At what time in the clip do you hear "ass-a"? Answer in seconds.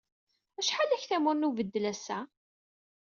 1.91-2.19